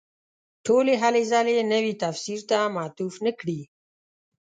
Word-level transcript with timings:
ټولې 0.65 0.93
هلې 1.01 1.23
ځلې 1.31 1.55
نوي 1.73 1.93
تفسیر 2.03 2.39
ته 2.49 2.57
معطوف 2.75 3.15
نه 3.25 3.31
کړي. 3.39 3.61